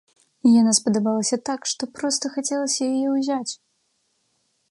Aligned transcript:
І 0.47 0.53
яна 0.61 0.71
спадабалася 0.77 1.37
так, 1.49 1.67
што 1.73 1.83
проста 1.99 2.25
хацелася 2.37 2.81
яе 2.93 3.07
ўзяць! 3.17 3.51